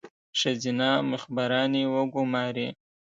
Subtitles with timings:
[0.39, 2.67] ښځینه مخبرانې وګوماري.